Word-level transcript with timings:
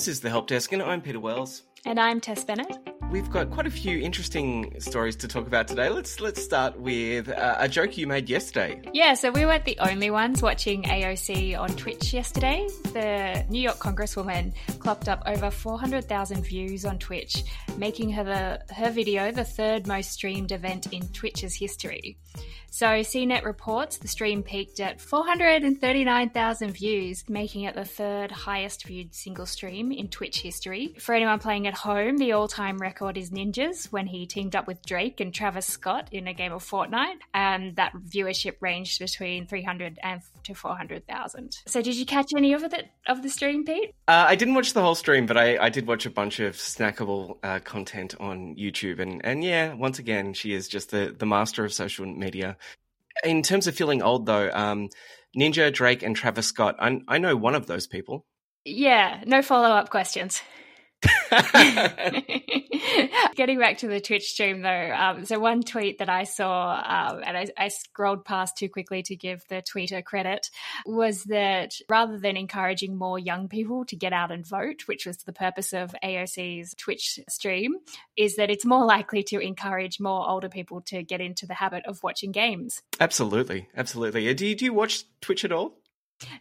This 0.00 0.08
is 0.08 0.20
the 0.20 0.30
Help 0.30 0.46
Desk, 0.46 0.72
and 0.72 0.82
I'm 0.82 1.02
Peter 1.02 1.20
Wells. 1.20 1.64
And 1.84 2.00
I'm 2.00 2.22
Tess 2.22 2.42
Bennett. 2.42 2.74
We've 3.10 3.28
got 3.28 3.50
quite 3.50 3.66
a 3.66 3.70
few 3.70 3.98
interesting 3.98 4.80
stories 4.80 5.14
to 5.16 5.28
talk 5.28 5.46
about 5.46 5.68
today. 5.68 5.90
Let's 5.90 6.20
let's 6.22 6.42
start 6.42 6.80
with 6.80 7.28
uh, 7.28 7.56
a 7.58 7.68
joke 7.68 7.98
you 7.98 8.06
made 8.06 8.30
yesterday. 8.30 8.80
Yeah, 8.94 9.12
so 9.12 9.30
we 9.30 9.44
weren't 9.44 9.66
the 9.66 9.76
only 9.78 10.10
ones 10.10 10.40
watching 10.40 10.84
AOC 10.84 11.58
on 11.58 11.68
Twitch 11.76 12.14
yesterday. 12.14 12.66
The 12.94 13.44
New 13.50 13.60
York 13.60 13.76
Congresswoman 13.76 14.54
clocked 14.78 15.10
up 15.10 15.22
over 15.26 15.50
400,000 15.50 16.44
views 16.44 16.86
on 16.86 16.98
Twitch, 16.98 17.44
making 17.76 18.08
her 18.12 18.24
the 18.24 18.74
her 18.74 18.90
video 18.90 19.30
the 19.32 19.44
third 19.44 19.86
most 19.86 20.12
streamed 20.12 20.50
event 20.50 20.94
in 20.94 21.08
Twitch's 21.08 21.54
history. 21.54 22.16
So 22.72 22.86
CNET 22.86 23.44
reports 23.44 23.98
the 23.98 24.06
stream 24.06 24.44
peaked 24.44 24.78
at 24.78 25.00
439,000 25.00 26.70
views, 26.70 27.24
making 27.28 27.64
it 27.64 27.74
the 27.74 27.84
third 27.84 28.30
highest 28.30 28.86
viewed 28.86 29.12
single 29.12 29.44
stream 29.44 29.90
in 29.90 30.06
Twitch 30.06 30.40
history. 30.40 30.94
For 31.00 31.12
anyone 31.12 31.40
playing 31.40 31.66
at 31.66 31.74
home, 31.74 32.16
the 32.16 32.32
all-time 32.32 32.78
record 32.78 33.16
is 33.16 33.30
Ninja's 33.30 33.86
when 33.90 34.06
he 34.06 34.24
teamed 34.24 34.54
up 34.54 34.68
with 34.68 34.86
Drake 34.86 35.18
and 35.18 35.34
Travis 35.34 35.66
Scott 35.66 36.08
in 36.12 36.28
a 36.28 36.32
game 36.32 36.52
of 36.52 36.64
Fortnite, 36.64 37.18
and 37.34 37.74
that 37.74 37.92
viewership 37.92 38.54
ranged 38.60 39.00
between 39.00 39.48
300 39.48 39.98
and 40.02 40.22
to 40.44 40.54
400,000. 40.54 41.58
So 41.66 41.82
did 41.82 41.96
you 41.96 42.06
catch 42.06 42.30
any 42.36 42.52
of 42.52 42.62
it 42.62 42.88
of 43.06 43.22
the 43.22 43.28
stream, 43.28 43.64
Pete? 43.64 43.94
Uh, 44.06 44.26
I 44.28 44.36
didn't 44.36 44.54
watch 44.54 44.72
the 44.72 44.80
whole 44.80 44.94
stream, 44.94 45.26
but 45.26 45.36
I, 45.36 45.58
I 45.58 45.68
did 45.70 45.86
watch 45.86 46.06
a 46.06 46.10
bunch 46.10 46.40
of 46.40 46.56
snackable 46.56 47.38
uh, 47.42 47.58
content 47.60 48.14
on 48.20 48.54
YouTube, 48.56 49.00
and 49.00 49.20
and 49.24 49.42
yeah, 49.42 49.74
once 49.74 49.98
again, 49.98 50.34
she 50.34 50.52
is 50.52 50.68
just 50.68 50.90
the 50.90 51.14
the 51.16 51.26
master 51.26 51.64
of 51.64 51.72
social 51.72 52.06
media. 52.06 52.56
In 53.24 53.42
terms 53.42 53.66
of 53.66 53.74
feeling 53.74 54.02
old, 54.02 54.26
though, 54.26 54.50
um, 54.52 54.88
Ninja, 55.36 55.72
Drake, 55.72 56.02
and 56.02 56.16
Travis 56.16 56.46
Scott, 56.46 56.76
I, 56.78 57.00
I 57.08 57.18
know 57.18 57.36
one 57.36 57.54
of 57.54 57.66
those 57.66 57.86
people. 57.86 58.26
Yeah, 58.64 59.22
no 59.26 59.42
follow 59.42 59.70
up 59.70 59.90
questions. 59.90 60.42
Getting 63.34 63.58
back 63.58 63.78
to 63.78 63.88
the 63.88 64.00
Twitch 64.00 64.24
stream 64.24 64.60
though, 64.62 64.94
um, 64.94 65.24
so 65.24 65.38
one 65.38 65.62
tweet 65.62 65.98
that 65.98 66.10
I 66.10 66.24
saw, 66.24 66.74
um, 66.74 67.22
and 67.24 67.38
I, 67.38 67.46
I, 67.56 67.68
scrolled 67.68 68.24
past 68.24 68.58
too 68.58 68.68
quickly 68.68 69.02
to 69.04 69.16
give 69.16 69.42
the 69.48 69.62
tweeter 69.62 70.04
credit, 70.04 70.50
was 70.84 71.24
that 71.24 71.72
rather 71.88 72.18
than 72.18 72.36
encouraging 72.36 72.98
more 72.98 73.18
young 73.18 73.48
people 73.48 73.86
to 73.86 73.96
get 73.96 74.12
out 74.12 74.30
and 74.30 74.46
vote, 74.46 74.82
which 74.86 75.06
was 75.06 75.16
the 75.18 75.32
purpose 75.32 75.72
of 75.72 75.94
AOC's 76.04 76.74
Twitch 76.74 77.18
stream, 77.28 77.76
is 78.16 78.36
that 78.36 78.50
it's 78.50 78.66
more 78.66 78.84
likely 78.84 79.22
to 79.22 79.38
encourage 79.38 80.00
more 80.00 80.28
older 80.28 80.50
people 80.50 80.82
to 80.82 81.02
get 81.02 81.22
into 81.22 81.46
the 81.46 81.54
habit 81.54 81.86
of 81.86 82.02
watching 82.02 82.32
games. 82.32 82.82
Absolutely, 82.98 83.68
absolutely. 83.74 84.34
Do 84.34 84.46
you, 84.46 84.54
do 84.54 84.64
you 84.66 84.74
watch 84.74 85.04
Twitch 85.22 85.44
at 85.44 85.52
all? 85.52 85.79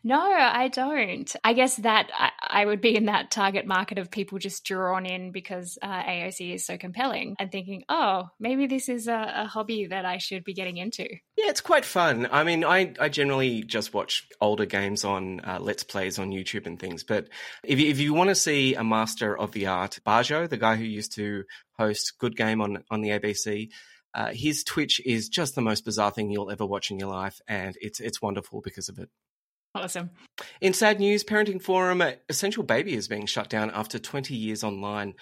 No, 0.03 0.19
I 0.19 0.67
don't. 0.67 1.33
I 1.43 1.53
guess 1.53 1.77
that 1.77 2.09
I, 2.13 2.31
I, 2.41 2.65
would 2.65 2.81
be 2.81 2.95
in 2.95 3.05
that 3.05 3.31
target 3.31 3.65
market 3.65 3.97
of 3.97 4.11
people 4.11 4.37
just 4.37 4.65
drawn 4.65 5.05
in 5.05 5.31
because 5.31 5.77
uh, 5.81 6.03
AOC 6.03 6.55
is 6.55 6.65
so 6.65 6.77
compelling 6.77 7.35
and 7.39 7.51
thinking, 7.51 7.83
oh, 7.89 8.29
maybe 8.39 8.67
this 8.67 8.89
is 8.89 9.07
a, 9.07 9.33
a, 9.35 9.45
hobby 9.45 9.87
that 9.87 10.05
I 10.05 10.17
should 10.17 10.43
be 10.43 10.53
getting 10.53 10.77
into. 10.77 11.03
Yeah, 11.37 11.49
it's 11.49 11.61
quite 11.61 11.85
fun. 11.85 12.27
I 12.31 12.43
mean, 12.43 12.63
I, 12.63 12.93
I 12.99 13.09
generally 13.09 13.63
just 13.63 13.93
watch 13.93 14.27
older 14.41 14.65
games 14.65 15.05
on 15.05 15.39
uh, 15.41 15.59
Let's 15.61 15.83
Plays 15.83 16.19
on 16.19 16.31
YouTube 16.31 16.67
and 16.67 16.79
things. 16.79 17.03
But 17.03 17.29
if 17.63 17.79
you, 17.79 17.89
if 17.89 17.99
you 17.99 18.13
want 18.13 18.29
to 18.29 18.35
see 18.35 18.75
a 18.75 18.83
master 18.83 19.37
of 19.37 19.51
the 19.53 19.67
art, 19.67 19.99
Bajo, 20.05 20.49
the 20.49 20.57
guy 20.57 20.75
who 20.75 20.83
used 20.83 21.15
to 21.15 21.43
host 21.77 22.13
Good 22.19 22.35
Game 22.35 22.61
on, 22.61 22.83
on 22.91 23.01
the 23.01 23.09
ABC, 23.09 23.69
uh, 24.13 24.31
his 24.33 24.63
Twitch 24.63 24.99
is 25.05 25.29
just 25.29 25.55
the 25.55 25.61
most 25.61 25.85
bizarre 25.85 26.11
thing 26.11 26.31
you'll 26.31 26.51
ever 26.51 26.65
watch 26.65 26.91
in 26.91 26.99
your 26.99 27.09
life, 27.09 27.39
and 27.47 27.77
it's 27.79 27.99
it's 27.99 28.21
wonderful 28.21 28.59
because 28.61 28.89
of 28.89 28.97
it. 28.97 29.09
Awesome. 29.75 30.09
In 30.61 30.73
sad 30.73 30.99
news, 30.99 31.23
Parenting 31.23 31.61
Forum 31.61 32.01
Essential 32.27 32.63
Baby 32.63 32.95
is 32.95 33.07
being 33.07 33.27
shut 33.27 33.49
down 33.49 33.69
after 33.71 33.99
20 33.99 34.35
years 34.35 34.63
online. 34.63 35.13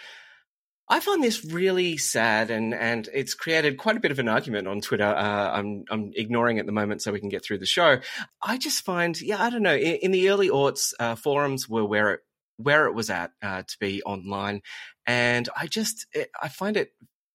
I 0.89 1.01
find 1.01 1.21
this 1.21 1.43
really 1.43 1.97
sad, 1.97 2.49
and 2.49 2.73
and 2.73 3.09
it's 3.13 3.33
created 3.33 3.77
quite 3.77 3.97
a 3.97 3.99
bit 3.99 4.11
of 4.11 4.19
an 4.19 4.29
argument 4.29 4.69
on 4.69 4.79
Twitter. 4.79 5.03
Uh, 5.03 5.51
I'm 5.51 5.83
I'm 5.89 6.11
ignoring 6.15 6.59
at 6.59 6.65
the 6.65 6.71
moment 6.71 7.01
so 7.01 7.11
we 7.11 7.19
can 7.19 7.27
get 7.27 7.43
through 7.43 7.57
the 7.57 7.65
show. 7.65 7.99
I 8.41 8.57
just 8.57 8.85
find, 8.85 9.19
yeah, 9.19 9.43
I 9.43 9.49
don't 9.49 9.63
know. 9.63 9.75
In, 9.75 9.95
in 9.95 10.11
the 10.11 10.29
early 10.29 10.49
aughts, 10.49 10.93
uh, 10.97 11.15
forums 11.15 11.67
were 11.67 11.83
where 11.83 12.13
it 12.13 12.19
where 12.55 12.87
it 12.87 12.93
was 12.93 13.09
at 13.09 13.31
uh, 13.41 13.63
to 13.63 13.77
be 13.81 14.01
online, 14.03 14.61
and 15.05 15.49
I 15.57 15.67
just 15.67 16.07
it, 16.13 16.29
I 16.41 16.47
find 16.47 16.77
it 16.77 16.93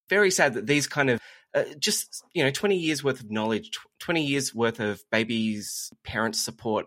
very 0.08 0.30
sad 0.30 0.54
that 0.54 0.66
these 0.66 0.86
kind 0.86 1.10
of 1.10 1.20
uh, 1.54 1.64
just 1.78 2.24
you 2.32 2.42
know 2.42 2.50
20 2.50 2.76
years 2.76 3.04
worth 3.04 3.20
of 3.20 3.30
knowledge 3.30 3.70
20 4.00 4.24
years 4.24 4.54
worth 4.54 4.80
of 4.80 5.02
babies 5.10 5.92
parents 6.04 6.40
support 6.40 6.86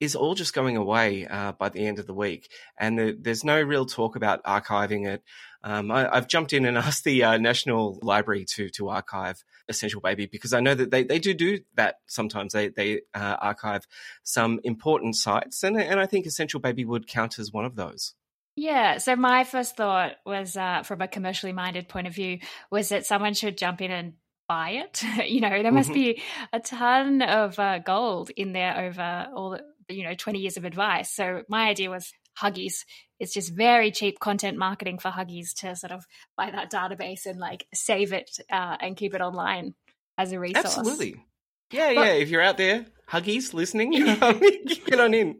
is 0.00 0.16
all 0.16 0.34
just 0.34 0.52
going 0.52 0.76
away 0.76 1.26
uh, 1.28 1.52
by 1.52 1.68
the 1.68 1.86
end 1.86 1.98
of 1.98 2.06
the 2.06 2.14
week 2.14 2.50
and 2.78 2.98
the, 2.98 3.16
there's 3.20 3.44
no 3.44 3.60
real 3.60 3.86
talk 3.86 4.16
about 4.16 4.42
archiving 4.44 5.06
it 5.06 5.22
um, 5.64 5.90
I, 5.90 6.14
have 6.14 6.28
jumped 6.28 6.52
in 6.52 6.64
and 6.64 6.76
asked 6.78 7.04
the 7.04 7.22
uh, 7.22 7.38
National 7.38 7.98
Library 8.02 8.44
to 8.56 8.68
to 8.70 8.88
archive 8.88 9.44
Essential 9.68 10.00
Baby 10.00 10.26
because 10.26 10.52
I 10.52 10.60
know 10.60 10.74
that 10.74 10.90
they, 10.90 11.04
they 11.04 11.18
do 11.18 11.34
do 11.34 11.60
that 11.74 11.96
sometimes. 12.06 12.52
They 12.52 12.68
they 12.68 13.02
uh, 13.14 13.36
archive 13.40 13.86
some 14.22 14.60
important 14.64 15.16
sites, 15.16 15.62
and 15.62 15.76
and 15.80 16.00
I 16.00 16.06
think 16.06 16.26
Essential 16.26 16.60
Baby 16.60 16.84
would 16.84 17.06
count 17.06 17.38
as 17.38 17.52
one 17.52 17.64
of 17.64 17.76
those. 17.76 18.14
Yeah. 18.56 18.98
So 18.98 19.16
my 19.16 19.44
first 19.44 19.76
thought 19.76 20.16
was, 20.26 20.56
uh, 20.56 20.82
from 20.82 21.00
a 21.00 21.08
commercially 21.08 21.52
minded 21.52 21.88
point 21.88 22.06
of 22.06 22.14
view, 22.14 22.40
was 22.70 22.90
that 22.90 23.06
someone 23.06 23.34
should 23.34 23.56
jump 23.56 23.80
in 23.80 23.90
and 23.90 24.14
buy 24.48 24.70
it. 24.70 25.02
you 25.26 25.40
know, 25.40 25.62
there 25.62 25.72
must 25.72 25.90
mm-hmm. 25.90 26.16
be 26.16 26.22
a 26.52 26.60
ton 26.60 27.22
of 27.22 27.58
uh, 27.58 27.78
gold 27.78 28.30
in 28.30 28.52
there 28.52 28.78
over 28.78 29.28
all 29.34 29.50
the, 29.50 29.94
you 29.94 30.04
know, 30.04 30.14
20 30.14 30.38
years 30.38 30.56
of 30.56 30.64
advice. 30.64 31.10
So 31.10 31.42
my 31.48 31.68
idea 31.68 31.90
was 31.90 32.12
Huggies. 32.40 32.84
It's 33.18 33.32
just 33.32 33.54
very 33.54 33.90
cheap 33.90 34.18
content 34.18 34.58
marketing 34.58 34.98
for 34.98 35.10
Huggies 35.10 35.54
to 35.60 35.76
sort 35.76 35.92
of 35.92 36.06
buy 36.36 36.50
that 36.50 36.70
database 36.70 37.26
and 37.26 37.38
like 37.38 37.66
save 37.72 38.12
it 38.12 38.38
uh, 38.50 38.76
and 38.80 38.96
keep 38.96 39.14
it 39.14 39.20
online 39.20 39.74
as 40.18 40.32
a 40.32 40.40
resource. 40.40 40.64
Absolutely. 40.78 41.24
Yeah, 41.70 41.94
but, 41.94 42.06
yeah. 42.06 42.12
If 42.12 42.28
you're 42.30 42.42
out 42.42 42.58
there, 42.58 42.86
Huggies 43.08 43.54
listening, 43.54 43.92
get 44.86 45.00
on 45.00 45.14
in. 45.14 45.38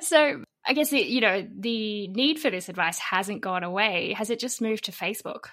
So 0.00 0.43
I 0.66 0.72
guess 0.72 0.90
the, 0.90 1.00
you 1.00 1.20
know 1.20 1.46
the 1.58 2.08
need 2.08 2.38
for 2.38 2.50
this 2.50 2.68
advice 2.68 2.98
hasn't 2.98 3.42
gone 3.42 3.64
away. 3.64 4.14
Has 4.16 4.30
it 4.30 4.38
just 4.38 4.62
moved 4.62 4.84
to 4.84 4.92
Facebook? 4.92 5.46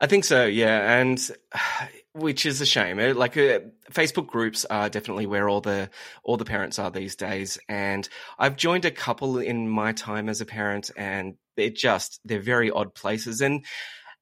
I 0.00 0.06
think 0.06 0.24
so, 0.24 0.46
yeah, 0.46 0.98
and 0.98 1.30
which 2.12 2.46
is 2.46 2.60
a 2.60 2.66
shame. 2.66 2.98
Like 3.16 3.36
uh, 3.36 3.60
Facebook 3.92 4.26
groups 4.26 4.64
are 4.64 4.88
definitely 4.88 5.26
where 5.26 5.48
all 5.48 5.60
the 5.60 5.90
all 6.22 6.36
the 6.36 6.44
parents 6.44 6.78
are 6.78 6.90
these 6.90 7.16
days, 7.16 7.58
and 7.68 8.08
I've 8.38 8.56
joined 8.56 8.84
a 8.84 8.90
couple 8.90 9.38
in 9.38 9.68
my 9.68 9.92
time 9.92 10.28
as 10.28 10.40
a 10.40 10.46
parent, 10.46 10.90
and 10.96 11.34
they're 11.56 11.70
just 11.70 12.20
they're 12.24 12.40
very 12.40 12.70
odd 12.70 12.94
places. 12.94 13.40
And 13.40 13.64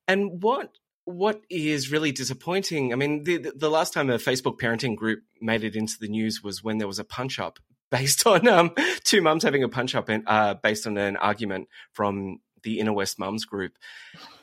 and 0.07 0.43
what 0.43 0.71
what 1.05 1.43
is 1.51 1.91
really 1.91 2.13
disappointing? 2.13 2.93
I 2.93 2.97
mean, 2.97 3.25
the 3.25 3.53
the 3.55 3.71
last 3.71 3.93
time 3.93 4.11
a 4.11 4.19
Facebook 4.19 4.59
parenting 4.59 4.97
group 4.97 5.21
made 5.41 5.65
it 5.65 5.77
into 5.77 5.95
the 6.01 6.09
news 6.09 6.43
was 6.43 6.63
when 6.63 6.79
there 6.79 6.89
was 6.89 6.99
a 6.99 7.05
punch 7.05 7.39
up 7.39 7.59
based 7.95 8.27
on 8.27 8.47
um, 8.49 8.73
two 9.05 9.23
mums 9.23 9.45
having 9.45 9.63
a 9.63 9.69
punch 9.69 9.95
up 9.95 10.09
and 10.09 10.25
uh, 10.27 10.55
based 10.55 10.87
on 10.87 10.99
an 10.99 11.17
argument 11.17 11.69
from 11.93 12.41
the 12.65 12.81
Inner 12.81 12.93
West 12.93 13.19
Mums 13.19 13.45
group. 13.45 13.73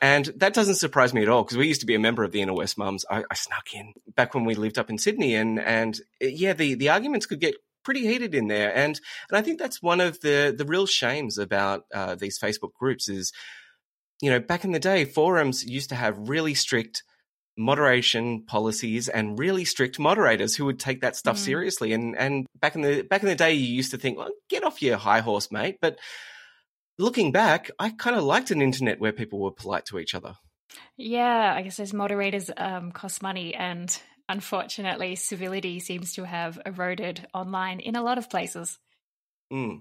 And 0.00 0.26
that 0.36 0.54
doesn't 0.54 0.76
surprise 0.76 1.12
me 1.12 1.22
at 1.22 1.28
all 1.28 1.42
because 1.42 1.58
we 1.58 1.66
used 1.66 1.80
to 1.80 1.86
be 1.86 1.94
a 1.94 2.00
member 2.00 2.24
of 2.24 2.32
the 2.32 2.40
Inner 2.40 2.54
West 2.54 2.78
Mums. 2.78 3.04
I, 3.10 3.24
I, 3.30 3.34
snuck 3.34 3.74
in 3.74 3.92
back 4.14 4.32
when 4.32 4.44
we 4.44 4.54
lived 4.54 4.78
up 4.78 4.88
in 4.88 4.96
Sydney, 4.96 5.34
and 5.34 5.60
and 5.60 6.00
uh, 6.22 6.26
yeah, 6.26 6.54
the 6.54 6.74
the 6.74 6.88
arguments 6.88 7.26
could 7.26 7.40
get 7.40 7.56
pretty 7.84 8.06
heated 8.06 8.34
in 8.34 8.46
there. 8.46 8.74
And 8.74 8.98
and 9.28 9.38
I 9.38 9.42
think 9.42 9.58
that's 9.58 9.82
one 9.82 10.00
of 10.00 10.20
the 10.20 10.54
the 10.56 10.64
real 10.64 10.86
shames 10.86 11.36
about 11.36 11.84
uh, 11.92 12.14
these 12.14 12.38
Facebook 12.38 12.72
groups 12.72 13.08
is, 13.08 13.32
you 14.22 14.30
know, 14.30 14.40
back 14.40 14.64
in 14.64 14.72
the 14.72 14.78
day, 14.78 15.04
forums 15.04 15.64
used 15.64 15.90
to 15.90 15.96
have 15.96 16.28
really 16.28 16.54
strict 16.54 17.02
moderation 17.56 18.44
policies 18.44 19.08
and 19.08 19.38
really 19.38 19.64
strict 19.64 19.98
moderators 19.98 20.56
who 20.56 20.64
would 20.64 20.80
take 20.80 21.02
that 21.02 21.16
stuff 21.16 21.36
mm. 21.36 21.40
seriously. 21.40 21.92
And 21.92 22.16
and 22.16 22.46
back 22.60 22.74
in 22.74 22.82
the 22.82 23.02
back 23.02 23.22
in 23.22 23.28
the 23.28 23.34
day, 23.34 23.52
you 23.52 23.74
used 23.74 23.90
to 23.92 23.98
think, 23.98 24.18
well, 24.18 24.30
get 24.48 24.64
off 24.64 24.82
your 24.82 24.96
high 24.96 25.20
horse, 25.20 25.50
mate. 25.50 25.78
But 25.80 25.98
looking 26.98 27.32
back, 27.32 27.70
I 27.78 27.90
kind 27.90 28.16
of 28.16 28.24
liked 28.24 28.50
an 28.50 28.62
internet 28.62 29.00
where 29.00 29.12
people 29.12 29.40
were 29.40 29.50
polite 29.50 29.86
to 29.86 29.98
each 29.98 30.14
other. 30.14 30.36
Yeah, 30.96 31.54
I 31.54 31.62
guess 31.62 31.76
those 31.76 31.92
moderators 31.92 32.50
um, 32.56 32.92
cost 32.92 33.22
money, 33.22 33.54
and 33.54 33.94
unfortunately, 34.28 35.16
civility 35.16 35.80
seems 35.80 36.14
to 36.14 36.24
have 36.24 36.58
eroded 36.64 37.26
online 37.34 37.80
in 37.80 37.96
a 37.96 38.02
lot 38.02 38.18
of 38.18 38.30
places. 38.30 38.78
Mm. 39.52 39.80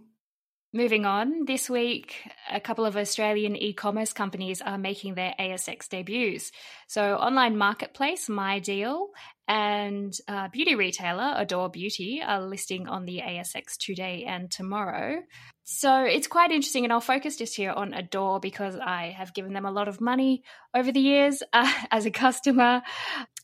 Moving 0.73 1.06
on, 1.06 1.44
this 1.44 1.69
week, 1.69 2.15
a 2.50 2.62
couple 2.62 2.85
of 2.85 2.95
Australian 2.95 3.57
e 3.57 3.73
commerce 3.73 4.13
companies 4.13 4.62
are 4.62 4.77
making 4.77 5.15
their 5.15 5.33
ASX 5.38 5.89
debuts. 5.89 6.50
So, 6.88 7.15
online 7.15 7.57
marketplace 7.57 8.29
MyDeal 8.29 9.07
and 9.50 10.13
uh, 10.29 10.47
beauty 10.47 10.75
retailer 10.75 11.33
Adore 11.35 11.69
Beauty 11.69 12.21
are 12.25 12.41
listing 12.41 12.88
on 12.88 13.03
the 13.03 13.19
ASX 13.19 13.75
today 13.77 14.23
and 14.25 14.50
tomorrow. 14.50 15.21
So, 15.65 16.06
it's 16.06 16.27
quite 16.27 16.51
interesting, 16.51 16.85
and 16.85 16.94
I'll 16.94 17.01
focus 17.01 17.35
just 17.35 17.57
here 17.57 17.71
on 17.71 17.94
Adore 17.94 18.39
because 18.39 18.77
I 18.77 19.13
have 19.17 19.33
given 19.33 19.51
them 19.51 19.65
a 19.65 19.71
lot 19.71 19.89
of 19.89 20.00
money 20.00 20.41
over 20.74 20.94
the 20.94 21.01
years 21.01 21.44
uh, 21.51 21.69
as 21.91 22.06
a 22.06 22.12
customer. 22.12 22.81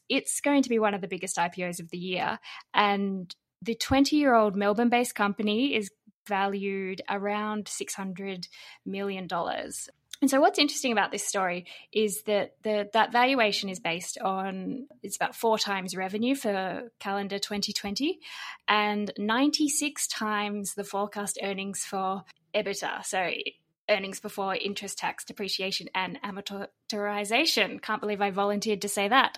It's 0.08 0.40
going 0.40 0.64
to 0.64 0.70
be 0.70 0.80
one 0.80 0.94
of 0.94 1.02
the 1.02 1.10
biggest 1.10 1.36
IPOs 1.36 1.82
of 1.82 1.90
the 1.90 1.98
year. 1.98 2.40
And 2.74 3.36
the 3.62 3.76
20 3.76 4.16
year 4.16 4.34
old 4.34 4.56
Melbourne 4.56 4.88
based 4.88 5.16
company 5.16 5.76
is 5.76 5.90
valued 6.28 7.02
around 7.10 7.66
$600 7.66 8.48
million. 8.86 9.28
And 10.20 10.32
so, 10.32 10.40
what's 10.40 10.58
interesting 10.58 10.92
about 10.92 11.12
this 11.12 11.28
story 11.28 11.68
is 11.94 12.24
that 12.24 12.56
the, 12.64 12.90
that 12.94 13.12
valuation 13.12 13.70
is 13.70 13.80
based 13.80 14.18
on 14.20 14.88
it's 15.04 15.16
about 15.16 15.36
four 15.36 15.60
times 15.60 15.96
revenue 15.96 16.34
for 16.34 16.90
calendar 17.00 17.38
2020 17.38 18.20
and 18.68 19.12
96 19.18 20.08
times 20.08 20.74
the 20.74 20.84
forecast 20.84 21.38
earnings 21.44 21.86
for 21.86 22.24
EBITDA. 22.56 23.06
So, 23.06 23.30
earnings 23.90 24.20
before 24.20 24.56
interest, 24.56 24.98
tax, 24.98 25.24
depreciation, 25.26 25.88
and 25.96 26.20
amortization. 26.22 27.82
Can't 27.82 28.02
believe 28.02 28.22
I 28.22 28.32
volunteered 28.32 28.82
to 28.82 28.90
say 28.90 29.08
that. 29.08 29.38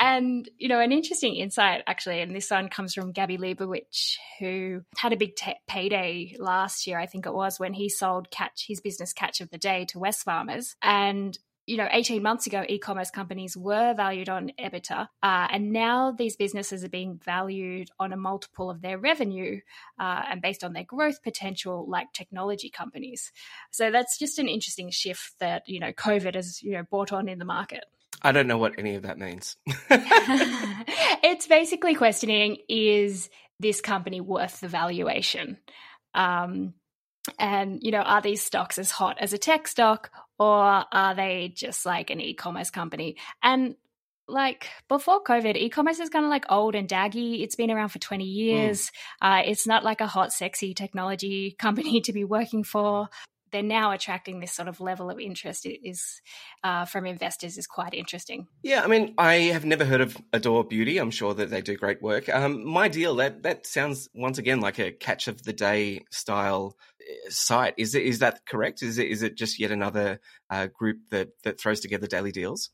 And, 0.00 0.48
you 0.58 0.68
know, 0.68 0.80
an 0.80 0.92
interesting 0.92 1.36
insight 1.36 1.82
actually, 1.86 2.20
and 2.20 2.34
this 2.34 2.50
one 2.50 2.68
comes 2.68 2.94
from 2.94 3.12
Gabby 3.12 3.38
Leibovich, 3.38 4.16
who 4.38 4.82
had 4.96 5.12
a 5.12 5.16
big 5.16 5.36
t- 5.36 5.54
payday 5.66 6.36
last 6.38 6.86
year, 6.86 6.98
I 6.98 7.06
think 7.06 7.26
it 7.26 7.34
was, 7.34 7.60
when 7.60 7.74
he 7.74 7.88
sold 7.88 8.30
Catch, 8.30 8.66
his 8.66 8.80
business 8.80 9.12
Catch 9.12 9.40
of 9.40 9.50
the 9.50 9.58
Day 9.58 9.84
to 9.86 9.98
Wesfarmers. 9.98 10.74
And 10.82 11.38
you 11.66 11.76
know, 11.76 11.88
18 11.90 12.22
months 12.22 12.46
ago, 12.46 12.64
e 12.68 12.78
commerce 12.78 13.10
companies 13.10 13.56
were 13.56 13.94
valued 13.94 14.28
on 14.28 14.52
EBITDA, 14.58 15.08
uh, 15.22 15.48
and 15.50 15.72
now 15.72 16.12
these 16.12 16.36
businesses 16.36 16.84
are 16.84 16.88
being 16.88 17.18
valued 17.24 17.90
on 17.98 18.12
a 18.12 18.16
multiple 18.16 18.70
of 18.70 18.82
their 18.82 18.98
revenue 18.98 19.60
uh, 19.98 20.22
and 20.28 20.42
based 20.42 20.62
on 20.62 20.72
their 20.72 20.84
growth 20.84 21.22
potential, 21.22 21.86
like 21.88 22.12
technology 22.12 22.68
companies. 22.68 23.32
So 23.70 23.90
that's 23.90 24.18
just 24.18 24.38
an 24.38 24.48
interesting 24.48 24.90
shift 24.90 25.34
that, 25.40 25.68
you 25.68 25.80
know, 25.80 25.92
COVID 25.92 26.34
has, 26.34 26.62
you 26.62 26.72
know, 26.72 26.82
brought 26.82 27.12
on 27.12 27.28
in 27.28 27.38
the 27.38 27.44
market. 27.44 27.84
I 28.22 28.32
don't 28.32 28.46
know 28.46 28.58
what 28.58 28.78
any 28.78 28.94
of 28.94 29.02
that 29.02 29.18
means. 29.18 29.56
it's 29.90 31.46
basically 31.46 31.94
questioning 31.94 32.58
is 32.68 33.28
this 33.60 33.80
company 33.80 34.20
worth 34.20 34.60
the 34.60 34.68
valuation? 34.68 35.58
Um, 36.14 36.74
and, 37.38 37.82
you 37.82 37.90
know, 37.90 38.02
are 38.02 38.20
these 38.20 38.42
stocks 38.42 38.78
as 38.78 38.90
hot 38.90 39.16
as 39.18 39.32
a 39.32 39.38
tech 39.38 39.66
stock 39.66 40.10
or 40.38 40.84
are 40.90 41.14
they 41.14 41.52
just 41.54 41.86
like 41.86 42.10
an 42.10 42.20
e-commerce 42.20 42.70
company? 42.70 43.16
And 43.42 43.76
like 44.26 44.68
before 44.88 45.22
COVID, 45.22 45.56
e-commerce 45.56 46.00
is 46.00 46.08
kind 46.08 46.24
of 46.24 46.30
like 46.30 46.46
old 46.50 46.74
and 46.74 46.88
daggy. 46.88 47.42
It's 47.42 47.56
been 47.56 47.70
around 47.70 47.90
for 47.90 47.98
20 47.98 48.24
years. 48.24 48.90
Mm. 49.22 49.40
Uh, 49.40 49.42
it's 49.46 49.66
not 49.66 49.84
like 49.84 50.00
a 50.00 50.06
hot, 50.06 50.32
sexy 50.32 50.74
technology 50.74 51.54
company 51.58 52.00
to 52.02 52.12
be 52.12 52.24
working 52.24 52.64
for. 52.64 53.08
They're 53.54 53.62
now 53.62 53.92
attracting 53.92 54.40
this 54.40 54.50
sort 54.50 54.66
of 54.66 54.80
level 54.80 55.10
of 55.10 55.20
interest 55.20 55.64
is 55.64 56.20
uh, 56.64 56.86
from 56.86 57.06
investors 57.06 57.56
is 57.56 57.68
quite 57.68 57.94
interesting. 57.94 58.48
Yeah, 58.64 58.82
I 58.82 58.88
mean, 58.88 59.14
I 59.16 59.34
have 59.54 59.64
never 59.64 59.84
heard 59.84 60.00
of 60.00 60.16
Adore 60.32 60.64
Beauty. 60.64 60.98
I'm 60.98 61.12
sure 61.12 61.34
that 61.34 61.50
they 61.50 61.62
do 61.62 61.76
great 61.76 62.02
work. 62.02 62.28
Um, 62.28 62.64
MyDeal 62.64 63.18
that 63.18 63.44
that 63.44 63.64
sounds 63.64 64.08
once 64.12 64.38
again 64.38 64.60
like 64.60 64.80
a 64.80 64.90
catch 64.90 65.28
of 65.28 65.44
the 65.44 65.52
day 65.52 66.04
style 66.10 66.76
site. 67.28 67.74
Is 67.76 67.94
it 67.94 68.02
is 68.02 68.18
that 68.18 68.44
correct? 68.44 68.82
Is 68.82 68.98
it 68.98 69.06
is 69.06 69.22
it 69.22 69.36
just 69.36 69.60
yet 69.60 69.70
another 69.70 70.18
uh, 70.50 70.66
group 70.66 70.98
that 71.10 71.28
that 71.44 71.60
throws 71.60 71.78
together 71.78 72.08
daily 72.08 72.32
deals? 72.32 72.70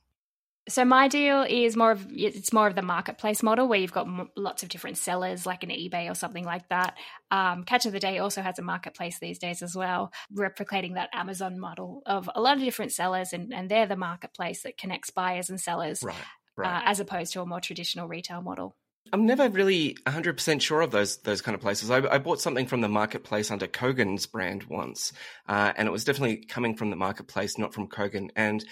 So 0.71 0.85
MyDeal 0.85 1.49
is 1.49 1.77
more 1.77 1.91
of 1.91 2.07
it's 2.11 2.53
more 2.53 2.67
of 2.67 2.75
the 2.75 2.83
marketplace 2.83 3.43
model 3.43 3.69
where 3.69 3.79
you've 3.79 3.93
got 3.93 4.07
lots 4.37 4.63
of 4.63 4.69
different 4.69 4.99
sellers, 4.99 5.45
like 5.45 5.65
an 5.65 5.71
eBay 5.71 6.11
or 6.11 6.15
something 6.15 6.45
like 6.45 6.69
that. 6.69 6.97
Um, 7.31 7.65
Catch 7.65 7.87
of 7.87 7.93
the 7.93 8.01
Day 8.01 8.19
also 8.19 8.41
has 8.41 8.59
a 8.59 8.63
marketplace 8.63 9.19
these 9.19 9.39
days 9.39 9.63
as 9.63 9.75
well, 9.75 10.13
replicating 10.37 10.95
that 10.95 11.11
Amazon 11.13 11.59
model 11.59 12.03
of 12.07 12.31
a 12.35 12.41
lot 12.41 12.57
of 12.57 12.63
different 12.63 12.93
sellers, 12.93 13.33
and, 13.33 13.53
and 13.53 13.69
they're 13.69 13.87
the 13.87 13.97
marketplace 13.97 14.63
that 14.63 14.79
connects 14.79 15.11
buyers 15.11 15.51
and 15.51 15.61
sellers, 15.61 16.03
right, 16.03 16.15
right. 16.57 16.69
Uh, 16.69 16.83
as 16.85 17.01
opposed 17.01 17.33
to 17.33 17.43
a 17.43 17.47
more 17.47 17.61
traditional 17.61 18.09
retail 18.09 18.41
model. 18.41 18.77
I'm 19.13 19.27
never 19.27 19.49
really 19.49 19.97
100% 20.07 20.61
sure 20.61 20.83
of 20.83 20.93
those 20.93 21.17
those 21.19 21.43
kind 21.43 21.55
of 21.55 21.61
places. 21.61 21.91
I, 21.91 21.99
I 21.99 22.19
bought 22.19 22.41
something 22.41 22.67
from 22.67 22.81
the 22.81 22.89
marketplace 22.89 23.51
under 23.51 23.67
Kogan's 23.67 24.27
brand 24.27 24.65
once, 24.65 25.13
uh, 25.49 25.73
and 25.77 25.89
it 25.89 25.91
was 25.91 26.05
definitely 26.05 26.45
coming 26.45 26.77
from 26.77 26.91
the 26.91 26.97
marketplace, 26.97 27.59
not 27.59 27.75
from 27.75 27.89
Kogan. 27.89 28.31
And 28.37 28.65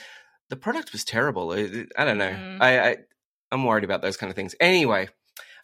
the 0.50 0.56
product 0.56 0.92
was 0.92 1.04
terrible. 1.04 1.52
I 1.52 2.04
don't 2.04 2.18
know. 2.18 2.30
Mm. 2.30 2.58
I, 2.60 2.90
I 2.90 2.96
I'm 3.50 3.64
worried 3.64 3.84
about 3.84 4.02
those 4.02 4.16
kind 4.16 4.30
of 4.30 4.36
things. 4.36 4.54
Anyway, 4.60 5.08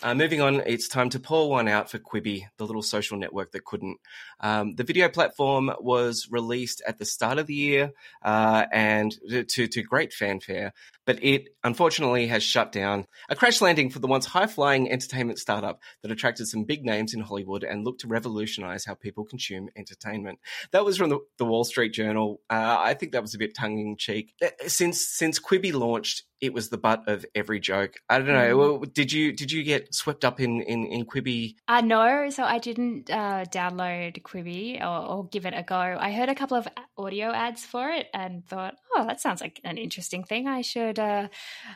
uh, 0.03 0.15
moving 0.15 0.41
on, 0.41 0.61
it's 0.67 0.89
time 0.89 1.11
to 1.11 1.21
pour 1.21 1.49
one 1.49 1.69
out 1.69 1.91
for 1.91 1.99
Quibi, 1.99 2.47
the 2.59 2.67
little 2.67 2.83
social 2.83 3.19
network 3.19 3.53
that 3.53 3.65
couldn't. 3.65 3.99
Um, 4.41 4.75
the 4.75 4.85
video 4.85 5.09
platform 5.09 5.71
was 5.81 6.29
released 6.31 6.83
at 6.87 6.99
the 6.99 7.05
start 7.05 7.39
of 7.39 7.47
the 7.47 7.55
year 7.55 7.93
uh, 8.23 8.67
and 8.73 9.15
to, 9.49 9.67
to 9.67 9.83
great 9.83 10.13
fanfare 10.13 10.73
but 11.07 11.23
it 11.23 11.49
unfortunately 11.63 12.27
has 12.29 12.43
shut 12.43 12.73
down. 12.73 13.07
A 13.29 13.37
crash 13.37 13.61
landing 13.61 13.91
for 13.91 13.99
the 13.99 14.07
once 14.07 14.27
high 14.27 14.47
flying 14.47 14.91
entertainment 14.91 15.39
startup 15.39 15.81
that 16.03 16.11
attracted 16.11 16.47
some 16.47 16.65
big 16.65 16.85
names 16.85 17.15
in 17.15 17.21
Hollywood 17.21 17.65
and 17.65 17.85
looked 17.85 18.01
to 18.01 18.09
revolutionize 18.09 18.85
how 18.85 18.95
people 18.95 19.25
consume 19.25 19.69
entertainment. 19.77 20.39
That 20.73 20.85
was 20.85 20.97
from 20.97 21.11
the, 21.11 21.19
the 21.39 21.45
Wall 21.45 21.65
Street 21.65 21.93
Journal. 21.93 22.41
Uh, 22.49 22.77
I 22.79 22.95
think 22.95 23.13
that 23.13 23.23
was 23.23 23.35
a 23.35 23.39
bit 23.39 23.55
tongue 23.55 23.79
in 23.79 23.97
cheek. 23.97 24.33
Uh, 24.43 24.49
since 24.67 25.07
since 25.07 25.39
Quibi 25.39 25.73
launched, 25.73 26.25
it 26.41 26.53
was 26.53 26.69
the 26.69 26.79
butt 26.79 27.09
of 27.09 27.25
every 27.35 27.61
joke. 27.61 27.95
I 28.09 28.19
don't 28.19 28.29
know. 28.29 28.79
Mm. 28.79 28.93
Did 28.93 29.13
you 29.13 29.33
did 29.33 29.53
you 29.53 29.63
get 29.63 29.95
swept 29.95 30.25
up 30.25 30.41
in 30.41 30.61
in, 30.63 30.87
in 30.87 31.07
Quibi? 31.07 31.57
Uh, 31.69 31.81
no, 31.81 32.31
so 32.31 32.45
I 32.45 32.59
didn't 32.59 33.11
uh, 33.11 33.45
download 33.51 34.23
Quibi 34.23 34.81
or, 34.81 35.07
or 35.07 35.29
give 35.29 35.47
it 35.47 35.55
a 35.57 35.63
go. 35.63 35.77
I 35.77 36.13
heard 36.13 36.29
a 36.29 36.35
couple 36.35 36.57
of 36.57 36.69
audio 36.97 37.33
ads 37.33 37.65
for 37.65 37.89
it 37.91 38.09
and 38.15 38.47
thought, 38.47 38.77
oh, 38.95 39.05
that 39.07 39.21
sounds 39.21 39.41
like 39.41 39.61
an 39.65 39.79
interesting 39.79 40.25
thing. 40.25 40.47
I 40.47 40.63
should, 40.63 40.99
uh, 40.99 41.29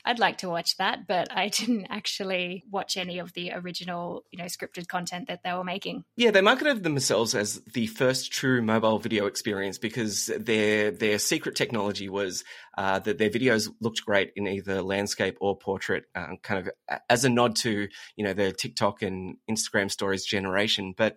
I'd 0.05 0.19
like 0.19 0.39
to 0.39 0.49
watch 0.49 0.77
that, 0.77 1.07
but 1.07 1.29
I 1.31 1.49
didn't 1.59 1.87
actually 1.91 2.65
watch 2.71 2.97
any 2.97 3.19
of 3.19 3.33
the 3.33 3.53
original, 3.53 4.25
you 4.31 4.39
know, 4.39 4.45
scripted 4.45 4.89
content 4.89 5.29
that 5.29 5.43
they 5.45 5.53
were 5.53 5.65
making. 5.65 6.05
Yeah, 6.17 6.31
they 6.31 6.41
marketed 6.41 6.83
themselves 6.83 7.35
as 7.35 7.61
the 7.73 7.87
first 7.87 8.33
true 8.33 8.63
mobile 8.63 8.99
video 8.99 9.27
experience 9.27 9.79
because 9.79 10.31
their 10.37 10.91
their 10.91 11.19
secret 11.19 11.57
technology 11.57 12.09
was 12.09 12.45
uh, 12.79 13.01
that 13.01 13.19
their 13.19 13.29
videos 13.29 13.69
looked 13.81 14.05
great 14.07 14.33
in 14.37 14.47
either 14.47 14.81
landscape 14.81 15.37
or 15.41 15.59
portrait, 15.59 16.05
uh, 16.15 16.37
kind 16.43 16.67
of 16.67 16.99
as 17.11 17.25
a 17.25 17.29
nod 17.29 17.57
to 17.57 17.89
you 18.17 18.25
know 18.25 18.33
the 18.33 18.53
TikTok 18.53 19.03
and 19.03 19.37
Instagram 19.51 19.91
stories 19.91 20.25
generation, 20.25 20.95
but. 20.97 21.17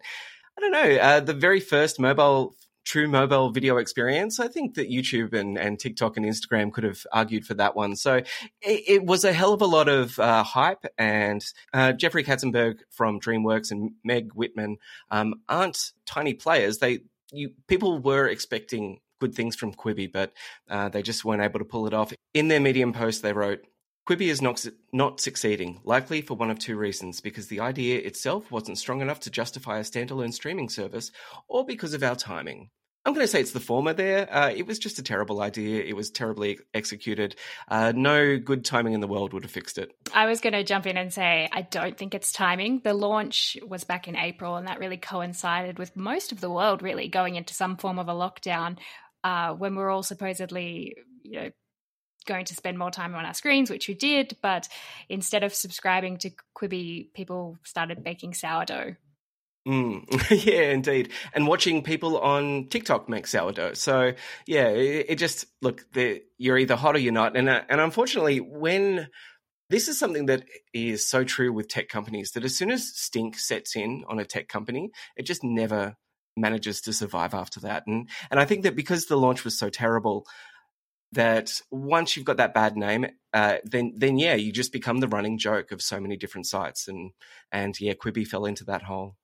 I 0.58 0.60
don't 0.60 0.72
know. 0.74 1.02
Uh, 1.02 1.20
the 1.22 1.34
very 1.34 1.62
first 1.62 1.98
mobile 1.98 2.56
true 2.84 3.08
mobile 3.08 3.52
video 3.52 3.78
experience. 3.78 4.40
I 4.40 4.48
think 4.48 4.76
that 4.76 4.90
YouTube 4.90 5.34
and, 5.34 5.58
and 5.58 5.80
TikTok 5.80 6.18
and 6.18 6.26
Instagram 6.26 6.72
could 6.72 6.84
have 6.84 7.06
argued 7.12 7.46
for 7.46 7.54
that 7.56 7.76
one. 7.76 7.96
So 7.96 8.16
it, 8.16 8.28
it 8.62 9.06
was 9.06 9.24
a 9.24 9.34
hell 9.34 9.54
of 9.54 9.62
a 9.62 9.66
lot 9.66 9.88
of 9.88 10.18
uh, 10.20 10.44
hype. 10.44 10.86
And 10.98 11.44
uh, 11.74 11.94
Jeffrey 11.94 12.24
Katzenberg 12.24 12.80
from 12.90 13.20
DreamWorks 13.20 13.72
and 13.72 13.92
Meg 14.04 14.34
Whitman 14.34 14.78
um, 15.10 15.36
aren't 15.48 15.92
tiny 16.06 16.34
players. 16.34 16.80
They 16.80 17.00
you 17.32 17.52
people 17.68 18.00
were 18.00 18.28
expecting 18.28 19.00
good 19.22 19.34
things 19.34 19.56
from 19.56 19.74
Quibi, 19.74 20.12
but 20.12 20.34
uh, 20.70 20.90
they 20.90 21.02
just 21.02 21.24
weren't 21.24 21.44
able 21.44 21.60
to 21.60 21.66
pull 21.66 21.88
it 21.88 21.94
off. 21.94 22.12
In 22.34 22.50
their 22.50 22.60
Medium 22.60 22.92
post, 22.92 23.22
they 23.22 23.32
wrote. 23.32 23.62
Quibi 24.10 24.28
is 24.28 24.42
not, 24.42 24.66
not 24.92 25.22
succeeding, 25.22 25.80
likely 25.86 26.22
for 26.22 26.34
one 26.34 26.50
of 26.50 26.58
two 26.58 26.76
reasons 26.76 27.22
because 27.22 27.48
the 27.48 27.60
idea 27.60 28.00
itself 28.00 28.52
wasn't 28.52 28.80
strong 28.80 29.00
enough 29.00 29.20
to 29.22 29.30
justify 29.30 29.78
a 29.78 29.84
standalone 29.84 30.34
streaming 30.34 30.70
service, 30.70 31.12
or 31.48 31.64
because 31.64 31.94
of 31.94 32.04
our 32.04 32.16
timing. 32.16 32.72
I'm 33.04 33.14
going 33.14 33.24
to 33.24 33.28
say 33.28 33.42
it's 33.42 33.52
the 33.52 33.60
former 33.60 33.94
there. 33.94 34.32
Uh, 34.32 34.50
it 34.50 34.68
was 34.68 34.78
just 34.78 35.00
a 35.00 35.04
terrible 35.04 35.42
idea. 35.42 35.84
It 35.84 35.96
was 35.96 36.12
terribly 36.12 36.60
executed. 36.74 37.36
Uh, 37.68 37.94
no 37.96 38.38
good 38.38 38.64
timing 38.64 38.94
in 38.94 39.02
the 39.02 39.08
world 39.08 39.34
would 39.34 39.44
have 39.44 39.52
fixed 39.52 39.80
it. 39.80 39.92
I 40.14 40.28
was 40.28 40.40
going 40.40 40.54
to 40.54 40.64
jump 40.64 40.86
in 40.86 40.98
and 40.98 41.12
say, 41.12 41.50
I 41.52 41.64
don't 41.64 41.98
think 41.98 42.14
it's 42.14 42.32
timing. 42.32 42.82
The 42.84 42.94
launch 42.94 43.58
was 43.68 43.86
back 43.86 44.08
in 44.08 44.16
April, 44.16 44.56
and 44.56 44.68
that 44.68 44.80
really 44.80 44.98
coincided 44.98 45.80
with 45.80 45.96
most 45.96 46.32
of 46.32 46.42
the 46.42 46.52
world 46.52 46.84
really 46.84 47.08
going 47.08 47.36
into 47.36 47.56
some 47.56 47.76
form 47.76 47.98
of 47.98 48.08
a 48.08 48.14
lockdown 48.14 48.78
uh, 49.24 49.54
when 49.54 49.76
we're 49.76 49.90
all 49.90 50.04
supposedly, 50.04 50.96
you 51.24 51.40
know, 51.40 51.50
going 52.26 52.46
to 52.46 52.56
spend 52.56 52.78
more 52.78 52.92
time 52.92 53.16
on 53.16 53.26
our 53.26 53.34
screens, 53.34 53.70
which 53.70 53.88
we 53.88 53.94
did. 53.94 54.38
But 54.42 54.68
instead 55.10 55.44
of 55.44 55.54
subscribing 55.54 56.18
to 56.18 56.32
Quibi, 56.56 57.14
people 57.14 57.58
started 57.64 58.04
baking 58.04 58.34
sourdough 58.34 58.96
Mm. 59.68 60.06
yeah, 60.46 60.72
indeed. 60.72 61.12
And 61.34 61.48
watching 61.48 61.84
people 61.84 62.18
on 62.18 62.68
TikTok 62.70 63.08
make 63.08 63.28
sourdough. 63.28 63.74
So 63.74 64.14
yeah, 64.48 64.70
it, 64.70 65.06
it 65.10 65.16
just 65.18 65.46
look, 65.62 65.86
you're 66.40 66.58
either 66.58 66.76
hot 66.76 66.96
or 66.96 67.00
you're 67.00 67.14
not. 67.14 67.38
And 67.38 67.48
uh, 67.48 67.62
and 67.70 67.80
unfortunately, 67.80 68.40
when 68.40 69.08
This 69.72 69.88
is 69.88 69.98
something 69.98 70.26
that 70.26 70.44
is 70.74 71.08
so 71.08 71.24
true 71.24 71.54
with 71.54 71.70
tech 71.70 71.88
companies 71.88 72.32
that 72.32 72.44
as 72.44 72.58
soon 72.58 72.72
as 72.72 72.92
stink 72.94 73.40
sets 73.40 73.74
in 73.74 74.04
on 74.10 74.20
a 74.20 74.26
tech 74.26 74.50
company, 74.50 74.92
it 75.16 75.26
just 75.26 75.46
never 75.46 75.96
manages 76.38 76.82
to 76.82 76.94
survive 76.94 77.34
after 77.34 77.60
that. 77.62 77.84
And 77.88 78.10
and 78.30 78.40
I 78.40 78.46
think 78.46 78.64
that 78.64 78.76
because 78.76 79.06
the 79.06 79.18
launch 79.18 79.44
was 79.44 79.58
so 79.58 79.70
terrible, 79.70 80.26
that 81.14 81.60
once 81.70 82.16
you've 82.16 82.26
got 82.26 82.38
that 82.38 82.54
bad 82.54 82.78
name, 82.78 83.06
uh, 83.34 83.58
then 83.66 83.94
then 83.98 84.18
yeah, 84.18 84.36
you 84.36 84.52
just 84.52 84.72
become 84.72 85.00
the 85.00 85.08
running 85.08 85.38
joke 85.38 85.72
of 85.72 85.82
so 85.82 86.00
many 86.00 86.18
different 86.18 86.48
sites, 86.48 86.88
and 86.88 87.12
and 87.52 87.80
yeah, 87.80 87.94
Quibi 87.94 88.26
fell 88.26 88.46
into 88.46 88.64
that 88.66 88.84
hole. 88.84 89.18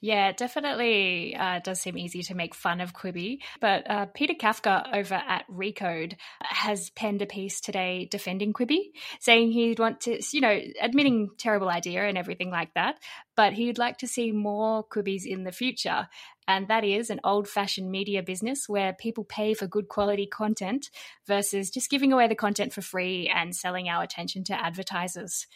Yeah, 0.00 0.32
definitely 0.32 1.36
uh, 1.36 1.60
does 1.60 1.80
seem 1.80 1.98
easy 1.98 2.22
to 2.24 2.34
make 2.34 2.54
fun 2.54 2.80
of 2.80 2.94
Quibi. 2.94 3.38
But 3.60 3.88
uh, 3.90 4.06
Peter 4.06 4.34
Kafka 4.34 4.94
over 4.94 5.14
at 5.14 5.44
Recode 5.50 6.14
has 6.40 6.90
penned 6.90 7.22
a 7.22 7.26
piece 7.26 7.60
today 7.60 8.08
defending 8.10 8.52
Quibi, 8.52 8.92
saying 9.20 9.52
he'd 9.52 9.78
want 9.78 10.00
to, 10.02 10.20
you 10.32 10.40
know, 10.40 10.60
admitting 10.80 11.30
terrible 11.38 11.68
idea 11.68 12.04
and 12.06 12.16
everything 12.16 12.50
like 12.50 12.72
that, 12.74 12.96
but 13.36 13.52
he'd 13.52 13.78
like 13.78 13.98
to 13.98 14.06
see 14.06 14.32
more 14.32 14.84
Quibis 14.84 15.24
in 15.26 15.44
the 15.44 15.52
future. 15.52 16.08
And 16.48 16.68
that 16.68 16.84
is 16.84 17.10
an 17.10 17.20
old 17.24 17.48
fashioned 17.48 17.90
media 17.90 18.22
business 18.22 18.68
where 18.68 18.92
people 18.92 19.24
pay 19.24 19.52
for 19.54 19.66
good 19.66 19.88
quality 19.88 20.26
content 20.26 20.90
versus 21.26 21.70
just 21.70 21.90
giving 21.90 22.12
away 22.12 22.28
the 22.28 22.36
content 22.36 22.72
for 22.72 22.82
free 22.82 23.28
and 23.28 23.54
selling 23.54 23.88
our 23.88 24.02
attention 24.02 24.44
to 24.44 24.54
advertisers. 24.54 25.46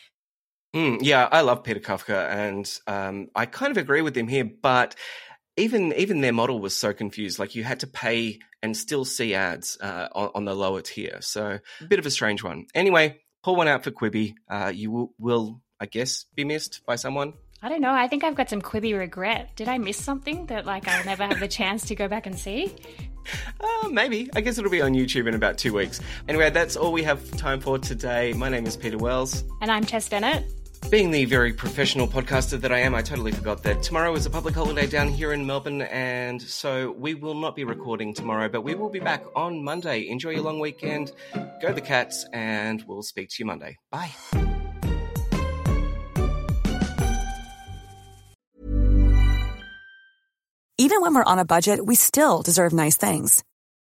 Mm, 0.74 0.98
yeah, 1.00 1.28
I 1.30 1.40
love 1.40 1.64
Peter 1.64 1.80
Kafka, 1.80 2.28
and 2.30 2.80
um, 2.86 3.28
I 3.34 3.46
kind 3.46 3.72
of 3.72 3.76
agree 3.76 4.02
with 4.02 4.16
him 4.16 4.28
here. 4.28 4.44
But 4.44 4.94
even 5.56 5.92
even 5.94 6.20
their 6.20 6.32
model 6.32 6.60
was 6.60 6.76
so 6.76 6.92
confused. 6.92 7.38
Like 7.38 7.54
you 7.54 7.64
had 7.64 7.80
to 7.80 7.86
pay 7.86 8.38
and 8.62 8.76
still 8.76 9.04
see 9.04 9.34
ads 9.34 9.78
uh, 9.80 10.08
on, 10.12 10.30
on, 10.34 10.44
the 10.44 10.54
lower 10.54 10.80
tier. 10.82 11.18
So 11.20 11.58
a 11.80 11.84
bit 11.84 11.98
of 11.98 12.06
a 12.06 12.10
strange 12.10 12.42
one. 12.42 12.66
Anyway, 12.74 13.20
pull 13.42 13.56
one 13.56 13.68
out 13.68 13.84
for 13.84 13.90
Quibi. 13.90 14.34
Uh, 14.48 14.70
you 14.74 14.90
will, 14.90 15.14
will, 15.18 15.62
I 15.80 15.86
guess, 15.86 16.26
be 16.34 16.44
missed 16.44 16.82
by 16.86 16.96
someone. 16.96 17.32
I 17.62 17.68
don't 17.68 17.80
know. 17.80 17.92
I 17.92 18.08
think 18.08 18.24
I've 18.24 18.34
got 18.34 18.48
some 18.48 18.62
Quibi 18.62 18.96
regret. 18.96 19.54
Did 19.56 19.68
I 19.68 19.78
miss 19.78 19.98
something 19.98 20.46
that 20.46 20.66
like 20.66 20.88
I'll 20.88 21.04
never 21.04 21.24
have 21.24 21.40
the 21.40 21.48
chance 21.48 21.86
to 21.86 21.94
go 21.94 22.08
back 22.08 22.26
and 22.26 22.38
see? 22.38 22.74
Uh, 23.60 23.88
maybe. 23.90 24.30
I 24.34 24.40
guess 24.40 24.56
it'll 24.56 24.70
be 24.70 24.80
on 24.80 24.94
YouTube 24.94 25.28
in 25.28 25.34
about 25.34 25.58
two 25.58 25.74
weeks. 25.74 26.00
Anyway, 26.26 26.48
that's 26.48 26.74
all 26.74 26.90
we 26.90 27.02
have 27.02 27.30
time 27.32 27.60
for 27.60 27.78
today. 27.78 28.32
My 28.32 28.48
name 28.48 28.66
is 28.66 28.78
Peter 28.78 28.96
Wells. 28.96 29.44
And 29.60 29.70
I'm 29.70 29.84
Tess 29.84 30.08
Bennett. 30.08 30.59
Being 30.88 31.10
the 31.12 31.24
very 31.24 31.52
professional 31.52 32.08
podcaster 32.08 32.60
that 32.60 32.72
I 32.72 32.78
am, 32.80 32.94
I 32.96 33.02
totally 33.02 33.30
forgot 33.30 33.62
that 33.62 33.82
tomorrow 33.82 34.14
is 34.14 34.26
a 34.26 34.30
public 34.30 34.54
holiday 34.54 34.86
down 34.86 35.08
here 35.08 35.32
in 35.32 35.46
Melbourne, 35.46 35.82
and 35.82 36.42
so 36.42 36.90
we 36.92 37.14
will 37.14 37.34
not 37.34 37.54
be 37.54 37.62
recording 37.62 38.12
tomorrow, 38.12 38.48
but 38.48 38.62
we 38.62 38.74
will 38.74 38.88
be 38.88 38.98
back 38.98 39.24
on 39.36 39.62
Monday. 39.62 40.08
Enjoy 40.08 40.30
your 40.30 40.42
long 40.42 40.58
weekend, 40.58 41.12
go 41.62 41.72
the 41.72 41.80
cats, 41.80 42.26
and 42.32 42.82
we'll 42.88 43.02
speak 43.02 43.28
to 43.28 43.36
you 43.38 43.46
Monday. 43.46 43.78
Bye. 43.90 44.10
Even 50.76 51.02
when 51.02 51.14
we're 51.14 51.22
on 51.22 51.38
a 51.38 51.44
budget, 51.44 51.84
we 51.84 51.94
still 51.94 52.42
deserve 52.42 52.72
nice 52.72 52.96
things. 52.96 53.44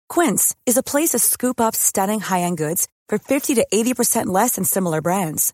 Quince 0.10 0.54
is 0.68 0.78
a 0.78 0.84
place 0.84 1.10
to 1.10 1.20
scoop 1.20 1.60
up 1.60 1.76
stunning 1.76 2.20
high 2.20 2.42
end 2.42 2.58
goods 2.58 2.88
for 3.08 3.18
50 3.18 3.56
to 3.56 3.66
80% 3.74 4.28
less 4.28 4.56
than 4.56 4.64
similar 4.64 5.02
brands. 5.02 5.54